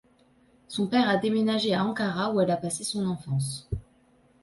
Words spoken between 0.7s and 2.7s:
père a déménagé à Ankara où elle a